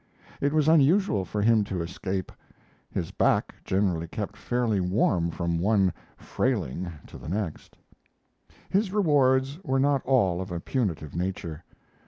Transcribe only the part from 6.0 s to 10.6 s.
"frailing" to the next. His rewards were not all of a